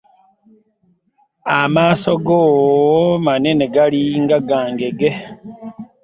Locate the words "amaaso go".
1.59-2.39